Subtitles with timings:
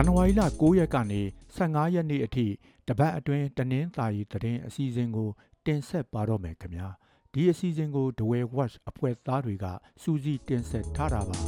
[0.00, 1.20] န်နဝါရီလ9ရက်ကနေ
[1.56, 2.46] 15ရက်နေ့အထိ
[2.88, 5.28] တပတ်အတွင်းတနင်္သာရီသတင်းအစီအစဉ်ကို
[5.66, 6.88] တင်ဆက်ပါတော့မယ်ခင်ဗျာ
[7.32, 9.66] ဒီအစီအစဉ်ကိုဒဝဲ watch အဖွဲ့သားတွေက
[10.02, 11.38] စူးစီးတင်ဆက်ထားတာပါ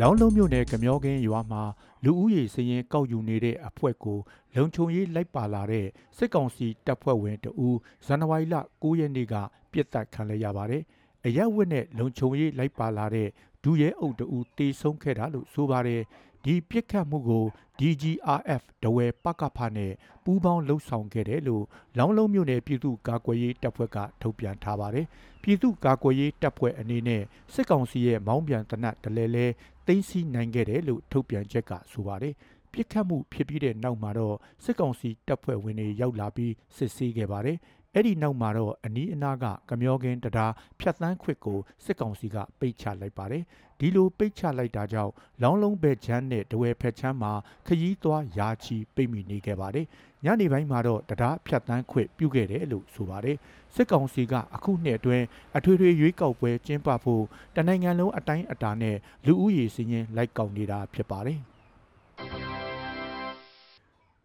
[0.00, 1.62] လောင်းလုံးမြို့နယ်ကမျောကင်းရွာမှာ
[2.04, 4.18] လူဦးရေစည်ရင်ကောက်ယူနေတဲ့အဖွဲ့ကို
[4.54, 9.34] လုံခြုံရေးလိုက်ပါလာတဲ့စစ်ကောင်စီတပ်ဖွဲ့ဝင်တဦးဇန်နဝါရီလ9ရက်နေ့က
[9.72, 10.84] ပြစ်တက်ခံလိုက်ရပါတယ်။
[11.26, 13.28] အရက်ဝက်နဲ့လုံခြုံရေးလိုက်ပါလာတဲ့
[13.64, 16.02] ဒူရဲအုပ်တဦးတေဆုံးခဲ့တာလို့ဆိုပါတယ်။
[16.44, 17.44] ဒီပြစ်ခတ်မှုကို
[17.78, 19.92] DGRF ဒဝဲပကဖနဲ့
[20.24, 21.64] ပူးပေါင်းလှုပ်ဆောင်ခဲ့တယ်လို့
[21.98, 25.06] လောင်းလုံးမြို့နယ်ပြည်သူ့ကာကွယ်ရေးတပ်ဖွဲ့ကထုတ်ပြန်ထားပါတယ်။
[25.42, 27.22] ပြည်သူ့ကာကွယ်ရေးတပ်ဖွဲ့အနေနဲ့
[27.54, 29.46] စစ်ကောင်စီရဲ့မောင်းပြန်တနတ်တလဲလဲ
[29.86, 32.34] သိမ်းဆည်းနိုင်ခဲ့တယ်လို့ထုတ်ပြန်ချက်ကဆိုပါတယ်။
[32.72, 37.58] ပြစ်ခတ်မှုဖြစ်ပြီးတဲ့နောက်မှာတော့စစ်ကောင်စီတပ်ဖွဲ့ဝင်တွေရောက်လာပြီးစစ်ဆေးခဲ့ပါတယ်။
[37.94, 43.44] အဲ့ဒီနောက်မှာတော့အနီးအနားကကမျောကင်းတရားဖြတ်တန်းခွစ်ကိုစစ်ကောင်စီကပိတ်ချလိုက်ပါတယ်
[43.78, 47.32] ဒီလိုပိတ်ချလိုက်တာကြောင့်လောင်းလုံးဘဲချမ်းနဲ့ဒဝဲဖက်ချမ်းမှာ
[47.66, 49.86] ခရီးသွားရာချီပိတ်မိနေခဲ့ပါတယ်
[50.24, 53.36] ညနေပိုင်းမှာတော့တရားဖြတ်တန်းခွစ်ပြုခဲ့တယ်လို့ဆိုပါတယ်
[53.74, 55.24] စစ်ကောင်စီကအခုနှစ်အတွင်း
[55.56, 57.24] အထွေထွေရွေးကောက်ပွဲကျင်းပဖို့
[57.56, 58.96] တနိုင်ငံလုံးအတိုင်းအတာနဲ့
[59.26, 61.49] လူဦးရေစည်းရင်းလိုက်ကောက်နေတာဖြစ်ပါတယ်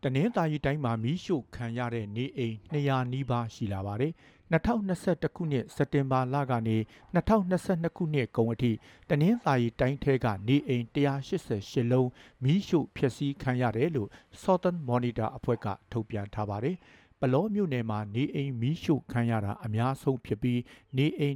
[0.07, 4.13] တနင်္သာရီတိုင်းမှာမီးရှို့ခံရတဲ့နေအိမ်200နီးပါးရှိလာပါတယ်။
[4.53, 6.77] 2021ခုနှစ်စက်တင်ဘာလကနေ
[7.15, 8.71] 2022ခုနှစ်ကုန်အထိ
[9.09, 12.09] တနင်္သာရီတိုင်းထဲကနေအိမ်188လုံး
[12.43, 14.09] မီးရှို့ဖျက်ဆီးခံရတယ်လို့
[14.43, 16.75] Southern Monitor အဖွဲ့ကထုတ်ပြန်ထားပါတယ်။
[17.19, 20.61] ပလောမြို့နယ်မှာနေအိမ်မီးရှို့ခံရတာအများဆုံးဖြစ်ပြီး
[20.97, 21.35] နေအိမ်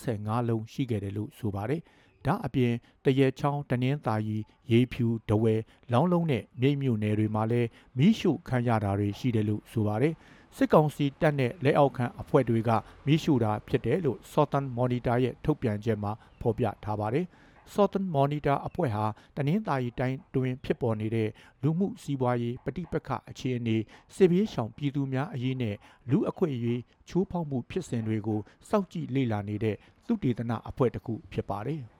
[0.00, 1.82] 115လုံးရှိခဲ့တယ်လို့ဆိုပါတယ်။
[2.26, 2.72] ဒါအပြင်
[3.04, 4.38] တရဲချောင်းတနင်းသာရီ
[4.70, 5.54] ရေးဖြူဒဝဲ
[5.92, 7.68] လောင်းလုံးနဲ့မြိတ်မြို့နယ်တွေမှာလည်း
[7.98, 10.14] မီးရှို့ခံရတာတွေရှိတယ်လို့ဆိုပါတယ်
[10.56, 12.70] စစ်ကောင်စီတပ်နဲ့လက်အောက်ခံအဖွဲ့တွေက
[13.06, 17.26] မီးရှို့တာဖြစ်တယ်လို့ Southern Monitor ရဲ့ထုတ်ပြန်ချက်မှာဖော်ပြထားပါတယ်။
[17.74, 19.04] Southern Monitor အဖွဲ့ဟာ
[19.36, 21.28] တနင်္သာရီတိုင်းတွင်ဖြစ်ပေါ်နေတဲ့
[21.62, 23.76] လူမှုစီးပွားရေးပဋိပက္ခအခြေအနေ
[24.14, 25.76] စစ်ပြေးရှောင်ပြည်သူများအရေးနဲ့
[26.10, 31.82] လူအခွင့်အရေးချိုးဖောက်မှုဖြစ်စဉ်တွေကိုစောင့်ကြည့်လေ့လာနေတဲ့သုတေသနအဖွဲ့တစ်ခုဖြစ်ပါတယ်။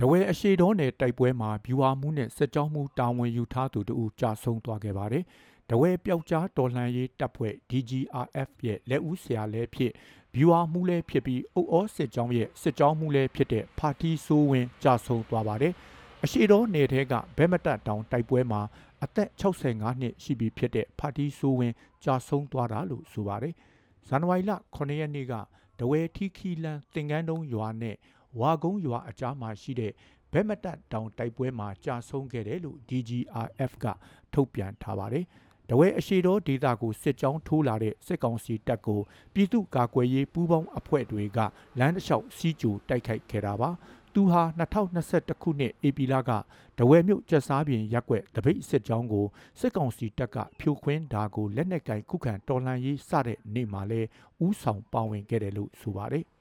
[0.00, 5.24] တဝဲအရှိတော်နယ်တိုက်ပွဲမှာဗျူဟာမှုနဲ့စစ်ကြောင်းမှုတာဝန်ယူထားသူတို့ကြာဆုံးသွားခဲ့ပါတယ်။
[5.70, 9.92] တဝဲပျောက်ကြားတော်လှန်ရေးတပ်ဖွဲ့ DGRF ရဲ့လက်ဦးဆရာလည်းဖြစ်
[10.36, 15.72] ဗျူဟာမှုလည်းဖြစ်ပြီးအုပ်အောစစ်ကြောင်းရဲ့စစ်ကြောင်းမှုလည်းဖြစ်တဲ့ဖာတီဆိုးဝင်ကြာဆုံးသွားပါတယ်။
[16.24, 18.60] အရှိတော်နယ်ထဲကဘဲမတက်တောင်တိုက်ပွဲမှာ
[19.04, 21.72] အသက်65နှစ်ရှိပြီဖြစ်တဲ့ဖာတီဆိုးဝင်
[22.04, 23.54] ကြာဆုံးသွားတာလို့ဆိုပါတယ်။
[24.08, 25.34] ဇန်နဝါရီလ9ရက်နေ့က
[25.78, 27.96] တဝဲထီခီလန်သင်္ကန်းတုံးရွာနဲ့
[28.40, 29.92] ဝါကုန်းရွာအကြားမှာရှိတဲ့
[30.32, 33.86] ဘက်မတက်တောင်တိုက်ပွဲမှာကြာဆုံးခဲ့တယ်လို့ DGRF က
[34.32, 35.24] ထုတ်ပြန်ထားပါတယ်။
[35.70, 39.00] တဝဲအရှိတော်ဒေသကိုစစ်ကြောင်းထိုးလာတဲ့စစ်ကောင်စီတပ်ကို
[39.34, 41.38] ပြည်သူ့ကာကွယ်ရေးပူးပေါင်းအဖွဲ့တွေက
[41.78, 43.70] လမ်းတစ်လျှောက်စီးကြိုတိုက်ခိုက်ခဲ့တာပါ။
[44.14, 44.42] သူဟာ
[44.90, 46.30] 2021ခုနှစ်ဧပြီလက
[46.78, 49.26] တဝဲမြို့ကျက်စားပြင်ရက်ွက်တပိတ်စစ်ကြောင်းကို
[49.60, 54.00] စစ်ကောင်စီတပ်ကဖြိုခွင်းတာကိုလက်နက်ကင်ခုခံတော်လှန်ရေးစတဲ့နေ့မှာလဲ
[54.46, 56.24] ဥဆောင်ပါဝင်ခဲ့တယ်လို့ဆိုပါတယ်။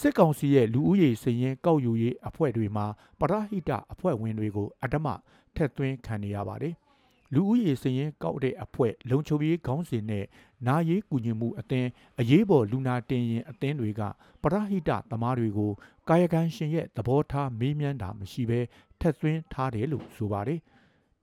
[0.00, 2.86] စစ်ကောင်စီရဲ့လူဦးရေစည်ရင်ကောက်ယူရေးအဖွဲ့တွေမှာ
[3.20, 5.08] ပရဟိတအဖွဲ့ဝင်တွေကိုအဓမ္မ
[5.54, 6.74] ထက်သွင်းခံနေရပါတယ်။
[7.34, 10.24] လူဦးရေစည်ရင်ကောက်တဲ့အဖွဲ့လုံခြုံရေးခေါင်းစဉ်နဲ့
[10.66, 11.88] နာရေးကူညီမှုအသင်း
[12.20, 14.02] အရေးပေါ်လူနာတင်ရင်အသင်းတွေက
[14.42, 15.72] ပရဟိတသမားတွေကို
[16.08, 18.60] ကာယကံရှင်ရဲ့သဘောထားမေးမြန်းတာမရှိဘဲ
[19.00, 20.60] ထက်သွင်းထားတယ်လို့ဆိုပါတယ်။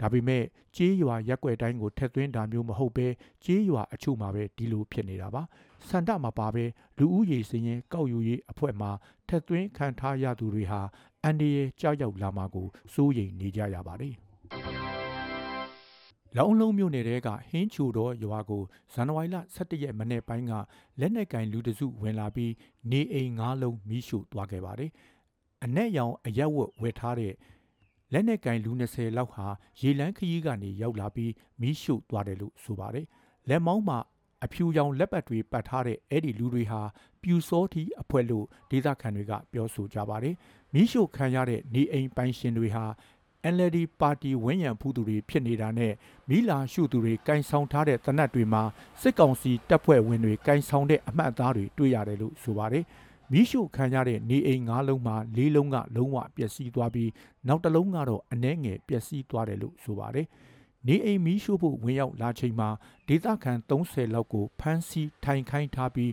[0.01, 0.43] ဒါပေမဲ့
[0.75, 3.07] ကြေးရွာရက်ွက်တိုင်းကိုထက်သွင်းတာမျိုးမဟုတ်ပဲ
[3.45, 5.41] ကြေးရွာအချို့မှာပဲဒီလိုဖြစ်နေတာပါ
[5.89, 6.63] စန္ဒမှာပါပဲ
[6.97, 8.91] လူဦးရေစင်းရင်ကောက်ယူရေးအဖွဲ့မှာ
[9.27, 10.81] ထက်သွင်းခံထားရသူတွေဟာ
[11.23, 14.15] အန်ဒီရဲ့ကြောက်ရောက်လာမှာကိုစိုးရိမ်နေကြရပါတယ်
[16.37, 18.63] လောင်လုံးမြို့နယ်တဲကဟင်းချူတော်ရွာကို
[18.93, 20.53] ဇန်နဝါရီလ17ရက်မနေ့ပိုင်းက
[20.99, 22.53] လက်နက်ကင်လူတစုဝင်လာပြီး
[22.91, 24.91] နေအိမ်၅လုံးမိရှို့သွားခဲ့ပါတယ်။
[25.63, 27.33] အ내ရောင်အရက်ဝတ်ဝယ်ထားတဲ့
[28.13, 29.45] လက်နက်ကင်လူ20လောက်ဟာ
[29.81, 31.31] ရေလန်းခရီးကနေရောက်လာပြီး
[31.61, 33.05] မီးရှို့သွားတယ်လို့ဆိုပါတယ်။
[33.49, 33.99] လက်မောင်းမှာ
[34.45, 36.81] အဖြူရောင်လက်ပတ်တွေပတ်ထားတဲ့အဲ့ဒီလူတွေဟာ
[37.21, 40.35] ပြူစောတီအဖွဲ့လို့ဒေသခံတွေကပြောဆိုကြပါတယ်။
[40.73, 42.85] မီးရှို့ခံရတဲ့နေအိမ်ပိုင်ရှင်တွေဟာ
[43.53, 45.93] NLD ပါတီဝန်းရံဖူးသူတွေဖြစ်နေတာနဲ့
[46.29, 48.63] မိလာရှုသူတွေကင်ဆောင်ထားတဲ့တနတ်တွေမှာ
[49.01, 52.83] စစ်ကောင်စီတပ်ဖွဲ့ဝင်တွေကင်ဆောင်တဲ့အမှတ်အသားတွေတွေ့ရတယ်လို့ဆိုပါတယ်။
[53.31, 57.09] မီးရှို့ခံရတဲ့နေအိမ်၅လုံးမှာ၄လုံးကလုံးဝပျက်စီးသွားပြီး
[57.47, 60.27] နောက်တစ်လုံးကတော့အနှဲငယ်ပျက်စီးသွားတယ်လို့ဆိုပါတယ်။
[60.87, 62.69] နေအိမ်မီးရှို့ဖို့ဝင်ရောက်လာချိန်မှာ
[63.07, 66.11] ဒေသခံ30လောက်ကိုဖမ်းဆီးထိုင်ခိုင်းထားပြီး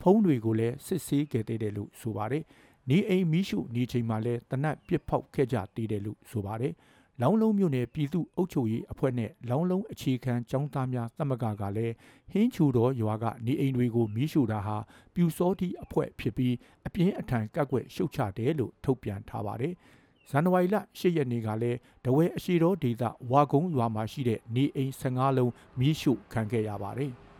[0.00, 2.42] ဖုံးတွေကိုလည်းစစ်ဆေးခဲ့တယ်လို့ဆိုပါတယ်။
[2.90, 6.72] နေအိမ်မီးရှို့နေချိန်မှာလည်းတနတ်ပစ်ဖောက်ခဲ့ကြသေးတယ်လို့ဆိုပါတယ်။
[7.20, 11.94] လောင်းလုံးမြို့နယ်ပြည်သူ့အုပ်ချုပ်ရေးအဖွဲ့နဲ့လောင်းလုံးအခြေခံចောင်းသားများသမဂ္ဂကလည်း
[12.32, 14.76] ဟင်းချူတော်ရွာကနေအိမ်တွေကိုမီးရှို့တာဟာ
[15.14, 16.54] ပြူစောတိအဖွဲ့ဖြစ်ပြီး
[16.86, 19.74] အပြင်းအထန်ကက်ွက်ရှုတ်ချတယ်လို့ထုတ်ပြန်ထားပါတယ်။
[20.30, 27.12] ဇန်နဝါရီလ10ရက်နေ့ကလည်းတဝဲအရှိတော်ဒေသဝါကုန်းရွာမှာရှိတဲ့နေအိမ်15လုံးမီးရှို့ခံခဲ့ရပါတယ်။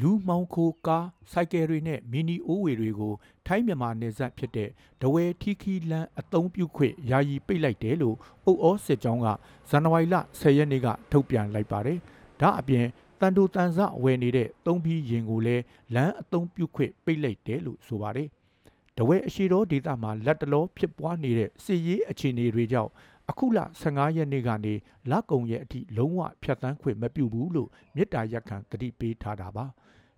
[0.00, 3.14] လူမှောင်ခိုကားစိုက်ကယ်တွေနဲ့မီနီအိုးဝေတွေကို
[3.46, 8.16] ထိုင်းမြန်မာနယ်စပ်ဖြစ်တဲ့ဒဝဲထီခီလန်အသုံးပြုခွင့်ယာယီပိတ်လိုက်တယ်လို့
[8.46, 9.26] အုပ်အောစစ်ကြောင်းက
[9.70, 11.98] ဇန်နဝါရီလ10ရက်နေ့ကထုတ်ပြန်လိုက်ပါတယ်။
[12.40, 12.86] ဒါအပြင်
[13.20, 15.62] တန်တိုတန်ဆဝယ်နေတဲ့သုံးပြီးရင်ကိုလည်း
[15.94, 18.28] လမ်းအသုံးပြုခွင့်ပိတ်လိုက်တယ်လို့ဆိုပါတယ်။
[18.98, 22.90] ဒဝဲအရှိတော်ဒေသမှာလက်တလောဖြစ်ပွားနေတဲ့စစ်ရေးအခြေအနေတွေကြောင့်
[23.30, 24.74] အခုလ15ရက်နေ့ကနေ
[25.10, 29.66] လကုံရဲ့အထိလုံးဝဖြတ်တန်းခွင့်မပြုဘူးလို့မြစ်တာရက်ခံတတိပေးထားတာပါ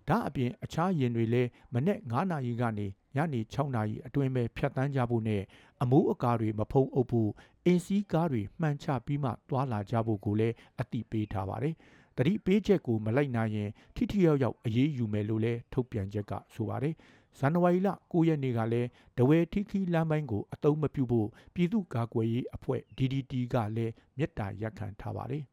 [0.07, 5.41] ဒါအပြင်အခြားယင်တွေလည်းမနေ့9နာရီကနေညနေ6နာရီအတွင်းပဲဖြတ်တန်းကြဖို့နဲ့
[5.81, 7.29] အမိုးအကာတွေမဖုံးအုပ်ဖို့
[7.65, 11.75] အင်းစီးကားတွေမှန်ချပြီးမှတွာလာကြဖို့ကိုလည်းအတိပေးထားပါတယ်
[12.17, 16.95] တတိပေးချက်ကိုမလိုက်နိုင်ရင်ထိထိရောက်ရောက်အရေးယူမယ်လို့လည်းထုတ်ပြန်ချက်ကဆိုပါတယ်
[17.39, 25.43] ဇန်နဝါရီလ9ရက်နေ့ကလည်းဒဝဲထီခီလမ်းပိုင်းကိုအတုံးမပြုဖို့ပြည်သူ့ကာကွယ်ရေးအဖွဲ့ DDT ကလည်းမြစ်တာရက်ခံထားပါတယ်။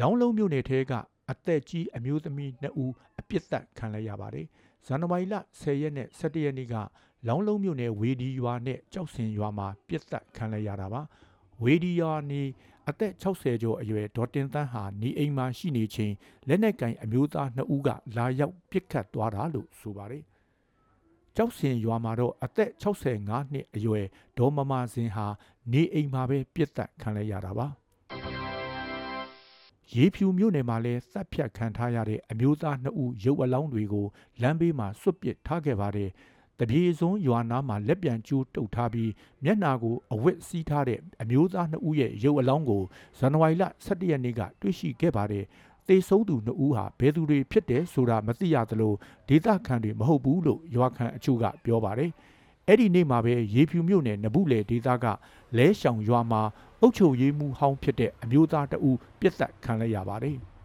[0.00, 0.92] လောင်းလုံးမြို့နယ်ထဲက
[1.30, 4.46] အသက်ကြီးအမျိုးသမီး2ဦးအပြစ်ဒဏ်ခံလိုက်ရပါတယ်။
[4.86, 6.74] ဇန်နဝါရီလ10ရက်နဲ့17ရက်နေ့က
[7.28, 11.02] လောင်းလုံးမြို့နယ်ဝေဒီရွာနဲ့ကြောက်စင်ရွာမှာပြစ်ဒဏ်ခံလိုက်ရတာပါ။
[11.62, 12.42] ဝေဒီရွာနေ
[12.88, 16.12] အသက်60ကျော်အရွယ်ဒေါ်တင်သန်းဟာနေအိမ်မှာရှိနေချိန်
[16.48, 20.24] လက်နက်ကင်အမျိုးသား2ဦးကလာရောက်ပစ်ခတ်သွားတာလို့ဆိုပါတယ်။
[21.36, 24.06] ကြောက်စင်ရွာမှာတော့အသက်65နှစ်အရွယ်
[24.38, 25.26] ဒေါ်မမစင်ဟာ
[25.72, 27.66] နေအိမ်မှာပဲပြစ်ဒဏ်ခံလိုက်ရတာပါ။
[29.94, 34.06] ရေဖြူမြို့နယ်မှာလည်းသတ်ဖြတ်ခံထားရတဲ့အမျိုးသား2ဦးရုပ်အလောင်းတွေကို
[34.42, 36.10] လမ်းဘေးမှာစွတ်ပစ်ထားခဲ့ပါတယ်။
[36.60, 39.10] တပြေစွန်းရွာနာမှာလက်ပြန်ကျိုးတုပ်ထားပြီး
[39.44, 42.82] မျက်နာကိုအဝတ်စီးထားတဲ့အမျိုးသားနှစ်ဦးရဲ့ရုပ်အလောင်းကို
[43.18, 45.44] ဇန်နဝါရီလ17ရက်နေ့ကတွေ့ရှိခဲ့ပါတယ်။
[45.88, 48.94] တေဆုံးသူနှစ်ဦးဟာဘယ်သူတွေဖြစ်တယ်ဆိုတာမသိရသလို
[49.28, 52.10] ဒေသခံတွေမဟုတ်ဘူးလို့ရွာခံအချို့ကပြောပါတယ်။
[52.68, 55.06] အဲ့ဒီနေ့မှာပဲရေဖြူမြို့နယ်နဘူးလေဒေသက
[55.56, 56.42] လဲရှောင်ရွာမှာ
[56.80, 60.38] အုတ်ချုပ်ရေးမှုဟောင်းဖြစ်တဲ့အမျိုးသားတဦးပြစ်ဒဏ်ခံလိုက်ရပါတယ်။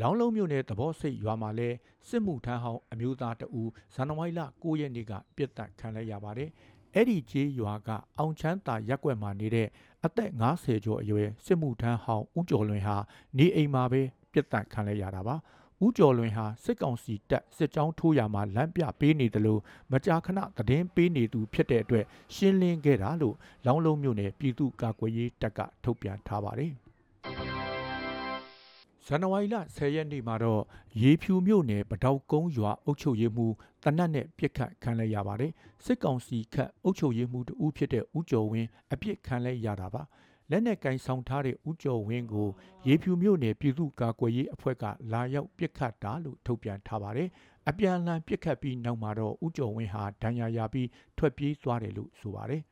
[0.00, 1.68] လောင်းလုံးမြို့နယ်သဘောစိတ်ရွာမှာလဲ
[2.08, 6.50] စစ်မှုထမ်းဟောင်းအမျိုးသားတဦးဇန်နဝါရီလ9ရက်နေ့ကပြစ်ဒဏ်ခံလိုက်ရပါတယ်။
[6.94, 9.68] အဲ့ဒီကျေးရွာကအောင်ချမ်းသာရက်ွက်မှာနေတဲ့
[10.04, 12.96] အသက်50ကျော်အရွယ်စစ်မှုထမ်းဟောင်းဦးကျော်လွင်ဟာ
[13.38, 14.02] နေအိမ်မှာပဲ
[14.32, 15.36] ပြစ်ဒဏ်ခံလိုက်ရတာပါ။
[15.84, 19.60] ဦးကျော်လွင်ဟာစစ်ကောင်စီတပ်စစ်ကြောင်းထိုးရမှာလမ်းပြပေးနေတယ်လို့
[19.92, 22.04] မကြာခဏသတင်းပေးနေသူဖြစ်တဲ့အတွက်
[22.34, 23.36] ရှင်းလင်းခဲ့တာလို့
[23.66, 26.72] လောင်းလုံးမြို့နယ်ပြည်သူ့ကာကွယ်ရေးတပ်ကထုတ်ပြန်ထားပါတယ်။
[29.06, 30.62] ဇန်နဝါရီလ10ရက်နေ့မှာတော့
[31.02, 35.52] ရေဖြူမြို့နယ်ပတောက်ကုန်းရွာအုပ်ချုပ်ရေးမှူးတနတ်နဲ့ပြစ်ခတ်ခံလိုက်ရပါတယ်
[35.84, 40.02] စစ်ကောင်စီခတ်အုပ်ချုပ်ရေးမှူးတဦးဖြစ်တဲ့ဦးကျော်ဝင်းအပြစ်ခံလိုက်ရတာပါ
[40.50, 42.48] လက်နက်ကင်ဆောင်ထားတဲ့ဦးကျော်ဝင်းကို
[42.86, 47.28] ရေဖြူမြို့နယ်ပြည်သူ့ကာကွယ်ရေးအဖွဲ့ကလာရောက်ပြစ်ခတ်တာလို့ထုတ်ပြန်ထားပါတယ်
[47.68, 50.88] အပြန်အလှန်ပြစ်ခတ်ပြီးနောက်မှာတော့ဦးကျော်ဝင်းဟာဒဏ်ရာရပြီး
[51.18, 52.62] ထွက်ပြေးသွားတယ်လို့ဆိုပါတယ်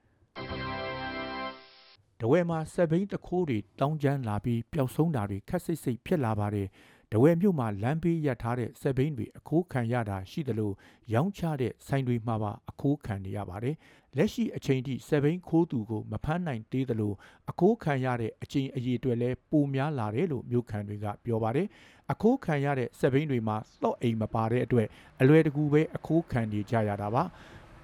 [2.20, 6.68] တဝဲမှာဆက်ဘိန်းတခိုးတွေတောင်းကျမ်းလာပြီးပျောက်ဆုံးတာတွေခက်စိတ်စိတ်ဖြစ်လာပါတယ်
[7.12, 10.72] တဝဲမြို့မှာလမ်းဘေးရပ်ထားတဲ့ဆက်ဘိန်းတွေအခိုးခံရတာရှိသလို
[11.12, 13.76] ရောင်းချတဲ့ဆိုင်တွေမှာပါအခိုးခံနေရပါတယ်
[14.16, 17.12] လက်ရှိအချိန်ထိဆက်ဘိန်းခိုးသူကိုမဖမ်းနိုင်သေးသလို
[17.50, 21.66] အခိုးခံရတဲ့အချိန်အရေးတွေလည်းပိုများလာတယ်လို့မြို့ခံတွေကပြောပါတယ်
[22.12, 24.88] အခိုးခံရတဲ့ဆက်ဘိန်းတွေမှာသော့အိမ်မပါတဲ့အတွက်
[25.20, 27.22] အလွယ်တကူပဲအခိုးခံနေကြရတာပါ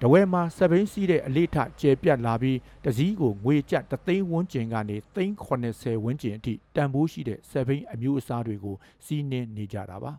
[0.01, 8.75] တဝဲမှာစပိန်စီးတဲ့အလေးထကျဲပြတ်လာပြီးတစည်းကိုငွေကျပ်တသိန်းဝန်းကျင်ကနေသိန်း80ဝန်းကျင်အထိတန်ဖိုးရှိတဲ့စပိန်အမျိုးအစားတွေကို
[9.05, 10.11] စီးနင်းနေကြတာပါ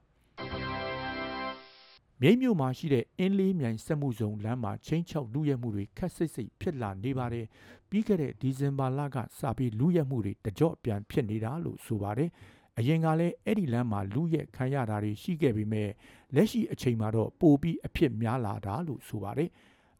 [2.20, 7.46] မြိတ်မြို့မှာရှိတဲ့အင်းလေးမြိုင်စက်မှုဇုံလမ်းမှာချင်းချောက်လူရဲမှုတွေခက်စိတ်စိတ်ဖြစ်လာနေပါတယ်
[7.90, 12.30] ပြီးခဲ့တဲ့ဒီဇင်ဘာလကစပြီးလူရဲမှုတွေတကြော့ပြန်ဖြစ်နေတာလို့ဆိုပါတယ်
[12.78, 15.90] အရင်ကလည်းအဲ့ဒီလမ်းမှာလူရဲခံရတာတွေရှိခဲ့ပြီးမဲ့
[16.34, 19.50] လက်ရှိအချိန်မှာတော့ပိုပြီးအဖြစ်များလာတာလို့ဆိုပါတယ်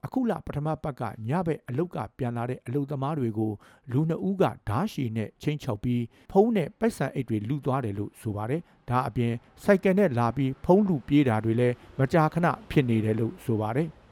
[0.04, 3.52] အခုလပထမပတ်ကညဘက်အလုတ်ကပြန်လာတဲ့အလုတ်သမားတွေကို
[3.92, 6.02] လူနှစ်ဦးကဓားရှည်နဲ့ချင်းချောက်ပြီး
[6.32, 9.32] ဖုံးနဲ့ပိုက်ဆံအိတ်တွေလူသွားတယ်လို့ဆိုပါတယ်။ဒါအပြင်
[9.64, 13.88] စိုက်ကယ်နဲ့လာပြီးဖုံးလူပြေးတာတွေလည်းမကြာခဏဖြစ်နေတယ်လို့ဆိုပါတယ်။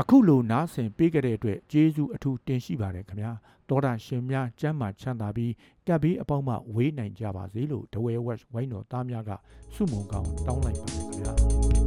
[0.00, 3.32] အခုလိုနားဆင်ပေးကြတဲ့အတွက်ကျေးဇူးအထူးတင်ရှိပါတယ်ခင်ဗျာ
[3.68, 5.52] တောတာရှင်များကျမ်းမာချမ်းသာပြီး
[5.86, 9.30] ကပ်ပြီးအပေါင်းမှဝေးနိုင်ကြပါစေလို့ဒဝဲဝက်ဝိုင်းတော်သားများက
[9.74, 11.81] ဆုမွန်ကောင်းတောင်းလိုက်ပါတယ်ခင်ဗျာ